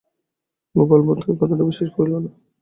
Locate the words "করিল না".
1.95-2.29